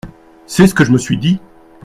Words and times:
C’est 0.47 0.65
ce 0.65 0.73
que 0.73 0.83
je 0.83 0.91
me 0.91 0.97
suis 0.97 1.15
dit!… 1.15 1.39